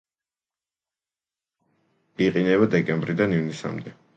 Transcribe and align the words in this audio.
იყინება 2.27 2.71
დეკემბრიდან 2.77 3.37
ივნისამდე. 3.39 3.99